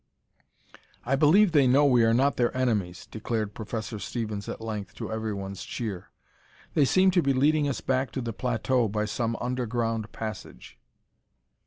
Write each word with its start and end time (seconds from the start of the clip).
"I 1.05 1.15
believe 1.15 1.51
they 1.51 1.67
know 1.67 1.85
we 1.85 2.03
are 2.03 2.11
not 2.11 2.35
their 2.35 2.57
enemies!" 2.57 3.05
declared 3.05 3.53
Professor 3.53 3.99
Stevens, 3.99 4.49
at 4.49 4.59
length, 4.59 4.95
to 4.95 5.11
everyone's 5.11 5.63
cheer. 5.63 6.09
"They 6.73 6.85
seem 6.85 7.11
to 7.11 7.21
be 7.21 7.33
leading 7.33 7.67
us 7.67 7.81
back 7.81 8.09
to 8.13 8.21
the 8.21 8.33
plateau 8.33 8.87
by 8.87 9.05
some 9.05 9.35
underground 9.39 10.11
passage." 10.11 10.79